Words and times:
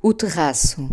O 0.00 0.14
terraço. 0.14 0.88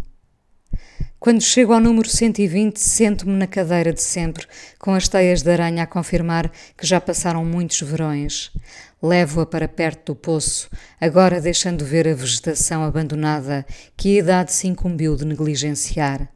Quando 1.20 1.40
chego 1.40 1.74
ao 1.74 1.80
número 1.80 2.10
120, 2.10 2.80
sento-me 2.80 3.38
na 3.38 3.46
cadeira 3.46 3.94
de 3.94 4.02
sempre, 4.02 4.48
com 4.80 4.96
as 4.96 5.08
teias 5.08 5.44
de 5.44 5.52
aranha 5.52 5.84
a 5.84 5.88
confirmar 5.88 6.52
que 6.76 6.88
já 6.88 7.00
passaram 7.00 7.46
muitos 7.46 7.80
verões. 7.82 8.52
Levo-a 9.00 9.46
para 9.46 9.68
perto 9.68 10.14
do 10.14 10.16
poço, 10.16 10.68
agora 11.00 11.40
deixando 11.40 11.86
ver 11.86 12.08
a 12.08 12.16
vegetação 12.16 12.84
abandonada 12.84 13.64
que 13.96 14.16
a 14.16 14.20
idade 14.22 14.52
se 14.52 14.68
incumbiu 14.68 15.16
de 15.16 15.24
negligenciar. 15.24 16.28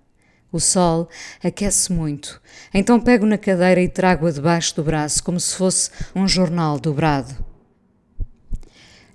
O 0.52 0.60
sol 0.60 1.10
aquece 1.44 1.92
muito, 1.92 2.40
então 2.72 3.00
pego 3.00 3.26
na 3.26 3.40
cadeira 3.40 3.82
e 3.82 3.90
trago-a 3.90 4.30
debaixo 4.30 4.76
do 4.76 4.84
braço 4.84 5.24
como 5.24 5.40
se 5.40 5.56
fosse 5.56 5.90
um 6.16 6.28
jornal 6.28 6.80
dobrado. 6.80 7.49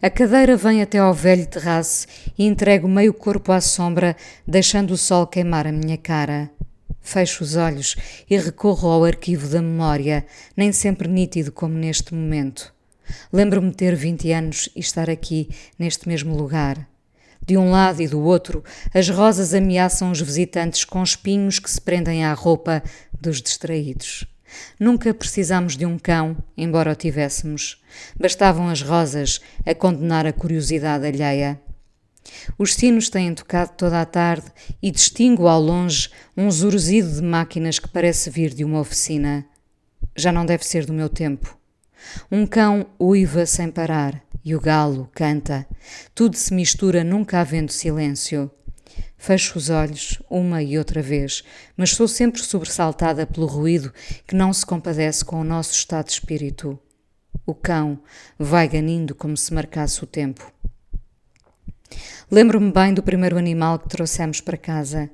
A 0.05 0.11
cadeira 0.11 0.55
vem 0.55 0.83
até 0.83 0.99
ao 0.99 1.15
velho 1.15 1.47
terraço 1.47 2.07
e 2.37 2.45
entrego 2.45 2.87
meio 2.87 3.15
corpo 3.15 3.51
à 3.51 3.59
sombra, 3.59 4.15
deixando 4.47 4.91
o 4.91 4.99
sol 4.99 5.27
queimar 5.27 5.67
a 5.67 5.73
minha 5.73 5.97
cara. 5.97 6.51
Fecho 7.01 7.43
os 7.43 7.57
olhos 7.57 7.97
e 8.29 8.37
recorro 8.37 8.91
ao 8.91 9.03
arquivo 9.03 9.49
da 9.49 9.63
memória, 9.63 10.27
nem 10.55 10.73
sempre 10.73 11.09
nítido 11.09 11.51
como 11.51 11.73
neste 11.73 12.13
momento. 12.13 12.71
Lembro-me 13.33 13.73
ter 13.73 13.97
20 13.97 14.31
anos 14.31 14.69
e 14.77 14.81
estar 14.81 15.09
aqui, 15.09 15.49
neste 15.79 16.07
mesmo 16.07 16.37
lugar. 16.37 16.87
De 17.41 17.57
um 17.57 17.71
lado 17.71 18.03
e 18.03 18.07
do 18.07 18.21
outro, 18.21 18.63
as 18.93 19.09
rosas 19.09 19.55
ameaçam 19.55 20.11
os 20.11 20.21
visitantes 20.21 20.85
com 20.85 21.03
espinhos 21.03 21.59
que 21.59 21.71
se 21.71 21.81
prendem 21.81 22.27
à 22.27 22.35
roupa 22.35 22.83
dos 23.19 23.41
distraídos. 23.41 24.27
Nunca 24.79 25.15
precisámos 25.15 25.77
de 25.77 25.87
um 25.87 25.99
cão, 25.99 26.37
embora 26.57 26.93
o 26.93 26.95
tivéssemos. 26.95 27.83
Bastavam 28.19 28.69
as 28.69 28.83
rosas 28.83 29.41
a 29.65 29.75
condenar 29.75 30.27
a 30.27 30.33
curiosidade 30.33 31.07
alheia. 31.07 31.61
Os 32.59 32.75
sinos 32.75 33.09
têm 33.09 33.35
tocado 33.35 33.73
toda 33.77 34.01
a 34.01 34.05
tarde 34.05 34.47
e 34.83 34.91
distingo 34.91 35.47
ao 35.47 35.61
longe 35.61 36.09
um 36.37 36.51
zuruzido 36.51 37.11
de 37.11 37.23
máquinas 37.23 37.79
que 37.79 37.89
parece 37.89 38.31
vir 38.31 38.53
de 38.55 38.65
uma 38.65 38.81
oficina. 38.81 39.47
Já 40.17 40.33
não 40.33 40.47
deve 40.47 40.65
ser 40.65 40.87
do 40.87 40.93
meu 40.93 41.09
tempo. 41.09 41.57
Um 42.31 42.47
cão 42.47 42.87
uiva 42.99 43.47
sem 43.47 43.71
parar 43.71 44.23
e 44.45 44.55
o 44.55 44.61
galo 44.61 45.09
canta. 45.15 45.67
Tudo 46.15 46.37
se 46.37 46.53
mistura, 46.53 47.03
nunca 47.03 47.41
havendo 47.41 47.73
silêncio. 47.73 48.51
Fecho 49.17 49.59
os 49.59 49.71
olhos 49.71 50.21
uma 50.29 50.63
e 50.63 50.77
outra 50.77 51.01
vez, 51.01 51.43
mas 51.77 51.91
sou 51.91 52.07
sempre 52.07 52.43
sobressaltada 52.43 53.27
pelo 53.27 53.47
ruído 53.47 53.93
que 54.27 54.35
não 54.35 54.53
se 54.53 54.67
compadece 54.67 55.25
com 55.25 55.41
o 55.41 55.45
nosso 55.45 55.73
estado 55.73 56.07
de 56.07 56.13
espírito. 56.13 56.79
O 57.47 57.55
cão 57.55 57.99
vai 58.39 58.69
ganindo 58.69 59.15
como 59.15 59.37
se 59.37 59.53
marcasse 59.53 60.03
o 60.03 60.07
tempo. 60.07 60.53
Lembro-me 62.31 62.73
bem 62.73 62.95
do 62.95 63.03
primeiro 63.03 63.37
animal 63.37 63.79
que 63.79 63.89
trouxemos 63.89 64.41
para 64.41 64.57
casa. 64.57 65.11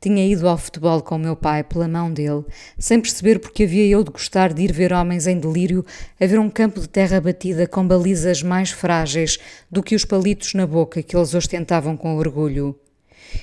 Tinha 0.00 0.26
ido 0.26 0.48
ao 0.48 0.56
futebol 0.56 1.02
com 1.02 1.18
meu 1.18 1.36
pai 1.36 1.62
pela 1.62 1.88
mão 1.88 2.12
dele, 2.12 2.44
sem 2.78 3.00
perceber 3.00 3.38
porque 3.38 3.64
havia 3.64 3.86
eu 3.86 4.02
de 4.02 4.10
gostar 4.10 4.52
de 4.52 4.62
ir 4.62 4.72
ver 4.72 4.92
homens 4.92 5.26
em 5.26 5.38
delírio 5.38 5.84
a 6.20 6.26
ver 6.26 6.38
um 6.38 6.48
campo 6.48 6.80
de 6.80 6.88
terra 6.88 7.20
batida 7.20 7.66
com 7.66 7.86
balizas 7.86 8.42
mais 8.42 8.70
frágeis 8.70 9.38
do 9.70 9.82
que 9.82 9.94
os 9.94 10.04
palitos 10.04 10.54
na 10.54 10.66
boca 10.66 11.02
que 11.02 11.16
eles 11.16 11.34
ostentavam 11.34 11.96
com 11.96 12.16
orgulho. 12.16 12.78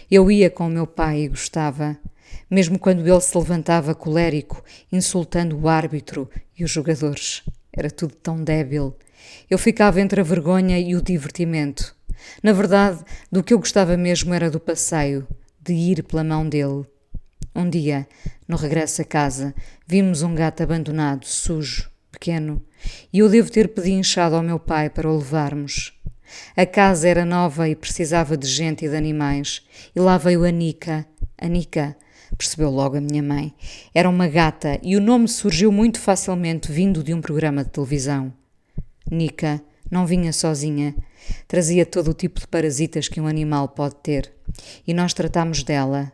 Eu 0.09 0.29
ia 0.31 0.49
com 0.49 0.67
o 0.67 0.69
meu 0.69 0.87
pai 0.87 1.21
e 1.21 1.27
gostava, 1.27 1.97
mesmo 2.49 2.77
quando 2.77 3.07
ele 3.07 3.21
se 3.21 3.37
levantava 3.37 3.95
colérico, 3.95 4.63
insultando 4.91 5.57
o 5.57 5.67
árbitro 5.67 6.29
e 6.57 6.63
os 6.63 6.71
jogadores. 6.71 7.43
Era 7.71 7.89
tudo 7.89 8.13
tão 8.15 8.43
débil. 8.43 8.95
Eu 9.49 9.57
ficava 9.57 9.99
entre 9.99 10.21
a 10.21 10.23
vergonha 10.23 10.79
e 10.79 10.95
o 10.95 11.01
divertimento. 11.01 11.95
Na 12.41 12.53
verdade, 12.53 13.03
do 13.31 13.43
que 13.43 13.53
eu 13.53 13.59
gostava 13.59 13.97
mesmo 13.97 14.33
era 14.33 14.49
do 14.49 14.59
passeio, 14.59 15.27
de 15.61 15.73
ir 15.73 16.03
pela 16.03 16.23
mão 16.23 16.47
dele. 16.47 16.85
Um 17.55 17.69
dia, 17.69 18.07
no 18.47 18.57
regresso 18.57 19.01
a 19.01 19.05
casa, 19.05 19.53
vimos 19.85 20.21
um 20.21 20.33
gato 20.33 20.63
abandonado, 20.63 21.25
sujo, 21.25 21.89
pequeno, 22.11 22.61
e 23.11 23.19
eu 23.19 23.29
devo 23.29 23.51
ter 23.51 23.69
pedinchado 23.69 24.35
ao 24.35 24.43
meu 24.43 24.59
pai 24.59 24.89
para 24.89 25.09
o 25.09 25.17
levarmos. 25.17 25.92
A 26.55 26.65
casa 26.65 27.07
era 27.07 27.25
nova 27.25 27.67
e 27.67 27.75
precisava 27.75 28.37
de 28.37 28.47
gente 28.47 28.85
e 28.85 28.89
de 28.89 28.95
animais. 28.95 29.61
E 29.95 29.99
lá 29.99 30.17
veio 30.17 30.43
a 30.43 30.51
Nica. 30.51 31.05
A 31.37 31.47
Nica, 31.47 31.95
percebeu 32.37 32.69
logo 32.69 32.97
a 32.97 33.01
minha 33.01 33.23
mãe. 33.23 33.53
Era 33.93 34.09
uma 34.09 34.27
gata 34.27 34.79
e 34.81 34.95
o 34.95 35.01
nome 35.01 35.27
surgiu 35.27 35.71
muito 35.71 35.99
facilmente 35.99 36.71
vindo 36.71 37.03
de 37.03 37.13
um 37.13 37.21
programa 37.21 37.63
de 37.63 37.69
televisão. 37.69 38.33
Nica 39.09 39.61
não 39.89 40.05
vinha 40.05 40.33
sozinha. 40.33 40.95
Trazia 41.47 41.85
todo 41.85 42.09
o 42.09 42.13
tipo 42.13 42.39
de 42.39 42.47
parasitas 42.47 43.07
que 43.07 43.21
um 43.21 43.27
animal 43.27 43.69
pode 43.69 43.95
ter. 43.95 44.31
E 44.85 44.93
nós 44.93 45.13
tratámos 45.13 45.63
dela. 45.63 46.11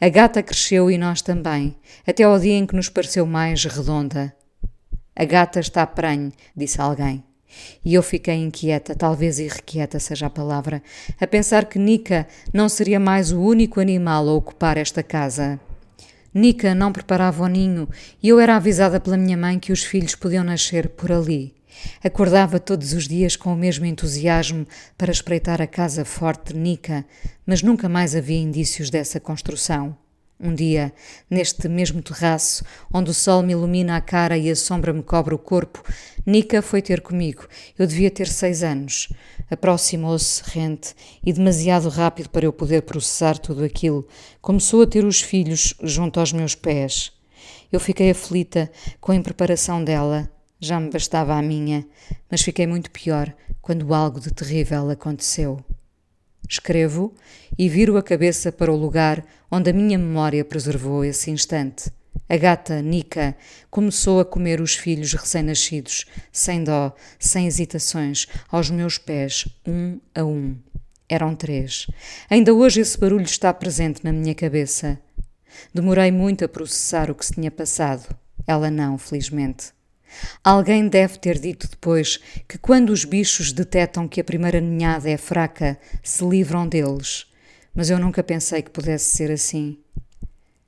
A 0.00 0.08
gata 0.08 0.42
cresceu 0.42 0.90
e 0.90 0.96
nós 0.96 1.22
também, 1.22 1.76
até 2.06 2.22
ao 2.22 2.38
dia 2.38 2.54
em 2.54 2.66
que 2.66 2.76
nos 2.76 2.88
pareceu 2.88 3.26
mais 3.26 3.64
redonda. 3.64 4.34
A 5.14 5.24
gata 5.24 5.58
está 5.58 5.86
prenhe, 5.86 6.32
disse 6.54 6.80
alguém. 6.80 7.24
E 7.84 7.94
eu 7.94 8.02
fiquei 8.02 8.34
inquieta, 8.34 8.94
talvez 8.94 9.38
irrequieta 9.38 9.98
seja 9.98 10.26
a 10.26 10.30
palavra, 10.30 10.82
a 11.20 11.26
pensar 11.26 11.66
que 11.66 11.78
Nika 11.78 12.26
não 12.52 12.68
seria 12.68 13.00
mais 13.00 13.32
o 13.32 13.40
único 13.40 13.80
animal 13.80 14.28
a 14.28 14.32
ocupar 14.32 14.76
esta 14.76 15.02
casa. 15.02 15.60
Nika 16.34 16.74
não 16.74 16.92
preparava 16.92 17.44
o 17.44 17.46
ninho 17.46 17.88
e 18.22 18.28
eu 18.28 18.38
era 18.38 18.56
avisada 18.56 19.00
pela 19.00 19.16
minha 19.16 19.36
mãe 19.36 19.58
que 19.58 19.72
os 19.72 19.82
filhos 19.82 20.14
podiam 20.14 20.44
nascer 20.44 20.90
por 20.90 21.10
ali. 21.10 21.54
Acordava 22.02 22.58
todos 22.58 22.92
os 22.92 23.06
dias 23.06 23.36
com 23.36 23.52
o 23.52 23.56
mesmo 23.56 23.86
entusiasmo 23.86 24.66
para 24.96 25.12
espreitar 25.12 25.62
a 25.62 25.66
casa 25.66 26.04
forte 26.04 26.52
de 26.52 26.58
Nika, 26.58 27.04
mas 27.46 27.62
nunca 27.62 27.88
mais 27.88 28.14
havia 28.14 28.38
indícios 28.38 28.90
dessa 28.90 29.20
construção. 29.20 29.96
Um 30.38 30.54
dia, 30.54 30.92
neste 31.30 31.66
mesmo 31.66 32.02
terraço, 32.02 32.62
onde 32.92 33.10
o 33.10 33.14
sol 33.14 33.42
me 33.42 33.52
ilumina 33.52 33.96
a 33.96 34.02
cara 34.02 34.36
e 34.36 34.50
a 34.50 34.54
sombra 34.54 34.92
me 34.92 35.02
cobre 35.02 35.34
o 35.34 35.38
corpo, 35.38 35.82
Nika 36.26 36.60
foi 36.60 36.82
ter 36.82 37.00
comigo. 37.00 37.48
Eu 37.78 37.86
devia 37.86 38.10
ter 38.10 38.28
seis 38.28 38.62
anos. 38.62 39.08
Aproximou-se, 39.50 40.42
rente, 40.44 40.94
e 41.24 41.32
demasiado 41.32 41.88
rápido 41.88 42.28
para 42.28 42.44
eu 42.44 42.52
poder 42.52 42.82
processar 42.82 43.38
tudo 43.38 43.64
aquilo. 43.64 44.06
Começou 44.42 44.82
a 44.82 44.86
ter 44.86 45.06
os 45.06 45.22
filhos 45.22 45.74
junto 45.82 46.20
aos 46.20 46.34
meus 46.34 46.54
pés. 46.54 47.12
Eu 47.72 47.80
fiquei 47.80 48.10
aflita 48.10 48.70
com 49.00 49.12
a 49.12 49.16
impreparação 49.16 49.82
dela. 49.82 50.30
Já 50.60 50.78
me 50.78 50.90
bastava 50.90 51.34
a 51.34 51.40
minha, 51.40 51.86
mas 52.30 52.42
fiquei 52.42 52.66
muito 52.66 52.90
pior 52.90 53.34
quando 53.62 53.94
algo 53.94 54.20
de 54.20 54.30
terrível 54.30 54.90
aconteceu. 54.90 55.64
Escrevo 56.48 57.14
e 57.58 57.68
viro 57.68 57.96
a 57.96 58.02
cabeça 58.02 58.52
para 58.52 58.72
o 58.72 58.76
lugar 58.76 59.24
onde 59.50 59.70
a 59.70 59.72
minha 59.72 59.98
memória 59.98 60.44
preservou 60.44 61.04
esse 61.04 61.30
instante. 61.30 61.90
A 62.28 62.36
gata, 62.36 62.82
Nika, 62.82 63.36
começou 63.70 64.18
a 64.18 64.24
comer 64.24 64.60
os 64.60 64.74
filhos 64.74 65.12
recém-nascidos, 65.12 66.06
sem 66.32 66.64
dó, 66.64 66.94
sem 67.18 67.46
hesitações, 67.46 68.26
aos 68.48 68.68
meus 68.68 68.98
pés, 68.98 69.46
um 69.66 70.00
a 70.14 70.24
um. 70.24 70.56
Eram 71.08 71.36
três. 71.36 71.86
Ainda 72.28 72.52
hoje 72.52 72.80
esse 72.80 72.98
barulho 72.98 73.24
está 73.24 73.54
presente 73.54 74.02
na 74.02 74.12
minha 74.12 74.34
cabeça. 74.34 74.98
Demorei 75.72 76.10
muito 76.10 76.44
a 76.44 76.48
processar 76.48 77.10
o 77.10 77.14
que 77.14 77.24
se 77.24 77.34
tinha 77.34 77.50
passado. 77.50 78.14
Ela 78.44 78.70
não, 78.70 78.98
felizmente. 78.98 79.75
Alguém 80.42 80.88
deve 80.88 81.18
ter 81.18 81.38
dito 81.38 81.68
depois 81.68 82.18
que 82.48 82.58
quando 82.58 82.90
os 82.90 83.04
bichos 83.04 83.52
detectam 83.52 84.08
que 84.08 84.20
a 84.20 84.24
primeira 84.24 84.60
ninhada 84.60 85.10
é 85.10 85.16
fraca, 85.16 85.78
se 86.02 86.24
livram 86.24 86.68
deles. 86.68 87.26
Mas 87.74 87.90
eu 87.90 87.98
nunca 87.98 88.22
pensei 88.22 88.62
que 88.62 88.70
pudesse 88.70 89.16
ser 89.16 89.30
assim. 89.30 89.78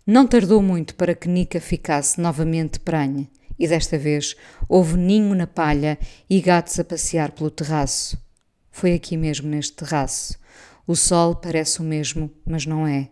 Não 0.06 0.26
tardou 0.26 0.62
muito 0.62 0.94
para 0.94 1.14
que 1.14 1.28
Nica 1.28 1.60
ficasse 1.60 2.20
novamente 2.20 2.80
pranha, 2.80 3.28
e 3.58 3.68
desta 3.68 3.98
vez 3.98 4.34
houve 4.68 4.96
ninho 4.96 5.34
na 5.34 5.46
palha 5.46 5.98
e 6.30 6.40
gatos 6.40 6.78
a 6.78 6.84
passear 6.84 7.32
pelo 7.32 7.50
terraço. 7.50 8.18
Foi 8.70 8.94
aqui 8.94 9.16
mesmo 9.16 9.48
neste 9.48 9.72
terraço. 9.72 10.38
O 10.86 10.96
sol 10.96 11.34
parece 11.34 11.80
o 11.80 11.84
mesmo, 11.84 12.30
mas 12.46 12.64
não 12.64 12.86
é. 12.86 13.08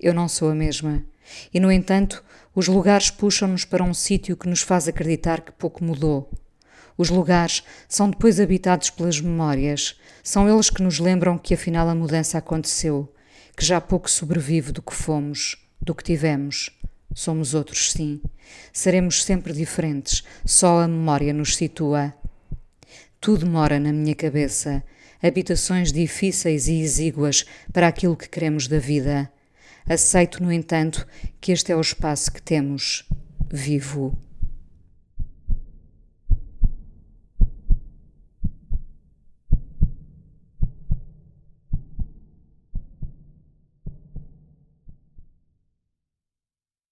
Eu 0.00 0.12
não 0.12 0.26
sou 0.26 0.50
a 0.50 0.54
mesma. 0.54 1.04
E, 1.52 1.60
no 1.60 1.70
entanto, 1.70 2.24
os 2.54 2.68
lugares 2.68 3.10
puxam-nos 3.10 3.64
para 3.64 3.82
um 3.82 3.94
sítio 3.94 4.36
que 4.36 4.48
nos 4.48 4.62
faz 4.62 4.86
acreditar 4.86 5.40
que 5.40 5.52
pouco 5.52 5.82
mudou. 5.82 6.30
Os 6.96 7.10
lugares 7.10 7.64
são 7.88 8.08
depois 8.08 8.38
habitados 8.38 8.90
pelas 8.90 9.20
memórias, 9.20 9.98
são 10.22 10.48
eles 10.48 10.70
que 10.70 10.82
nos 10.82 11.00
lembram 11.00 11.36
que 11.36 11.54
afinal 11.54 11.88
a 11.88 11.94
mudança 11.94 12.38
aconteceu, 12.38 13.12
que 13.56 13.64
já 13.64 13.80
pouco 13.80 14.10
sobrevive 14.10 14.70
do 14.70 14.80
que 14.80 14.94
fomos, 14.94 15.56
do 15.80 15.94
que 15.94 16.04
tivemos. 16.04 16.70
Somos 17.12 17.54
outros, 17.54 17.92
sim. 17.92 18.20
Seremos 18.72 19.22
sempre 19.24 19.52
diferentes, 19.52 20.24
só 20.44 20.80
a 20.80 20.88
memória 20.88 21.32
nos 21.32 21.56
situa. 21.56 22.14
Tudo 23.20 23.46
mora 23.46 23.78
na 23.80 23.92
minha 23.92 24.14
cabeça, 24.14 24.82
habitações 25.22 25.92
difíceis 25.92 26.68
e 26.68 26.80
exíguas 26.80 27.44
para 27.72 27.88
aquilo 27.88 28.16
que 28.16 28.28
queremos 28.28 28.68
da 28.68 28.78
vida. 28.78 29.30
Aceito, 29.86 30.42
no 30.42 30.50
entanto, 30.50 31.06
que 31.40 31.52
este 31.52 31.70
é 31.70 31.76
o 31.76 31.80
espaço 31.80 32.32
que 32.32 32.40
temos. 32.40 33.04
Vivo. 33.50 34.16